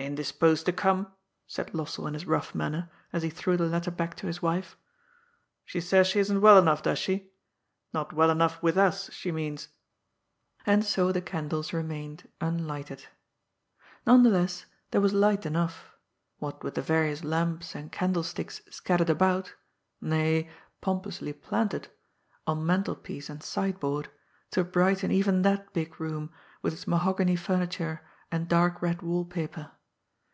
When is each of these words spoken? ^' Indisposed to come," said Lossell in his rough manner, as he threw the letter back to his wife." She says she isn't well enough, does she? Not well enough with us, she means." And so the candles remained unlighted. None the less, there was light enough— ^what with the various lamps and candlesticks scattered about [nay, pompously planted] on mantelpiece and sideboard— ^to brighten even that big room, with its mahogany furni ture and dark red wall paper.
^' 0.00 0.02
Indisposed 0.02 0.64
to 0.64 0.72
come," 0.72 1.12
said 1.46 1.74
Lossell 1.74 2.08
in 2.08 2.14
his 2.14 2.26
rough 2.26 2.54
manner, 2.54 2.90
as 3.12 3.22
he 3.22 3.28
threw 3.28 3.58
the 3.58 3.66
letter 3.66 3.90
back 3.90 4.16
to 4.16 4.26
his 4.26 4.40
wife." 4.40 4.78
She 5.66 5.78
says 5.78 6.06
she 6.06 6.18
isn't 6.20 6.40
well 6.40 6.56
enough, 6.58 6.82
does 6.82 6.98
she? 6.98 7.30
Not 7.92 8.14
well 8.14 8.30
enough 8.30 8.62
with 8.62 8.78
us, 8.78 9.10
she 9.12 9.30
means." 9.30 9.68
And 10.64 10.86
so 10.86 11.12
the 11.12 11.20
candles 11.20 11.74
remained 11.74 12.26
unlighted. 12.40 13.08
None 14.06 14.22
the 14.22 14.30
less, 14.30 14.64
there 14.90 15.02
was 15.02 15.12
light 15.12 15.44
enough— 15.44 15.94
^what 16.40 16.62
with 16.62 16.76
the 16.76 16.82
various 16.82 17.22
lamps 17.22 17.74
and 17.74 17.92
candlesticks 17.92 18.62
scattered 18.70 19.10
about 19.10 19.52
[nay, 20.00 20.48
pompously 20.80 21.34
planted] 21.34 21.88
on 22.46 22.64
mantelpiece 22.64 23.28
and 23.28 23.42
sideboard— 23.42 24.08
^to 24.52 24.72
brighten 24.72 25.10
even 25.10 25.42
that 25.42 25.74
big 25.74 26.00
room, 26.00 26.32
with 26.62 26.72
its 26.72 26.86
mahogany 26.88 27.36
furni 27.36 27.68
ture 27.70 28.00
and 28.32 28.48
dark 28.48 28.80
red 28.80 29.02
wall 29.02 29.26
paper. 29.26 29.72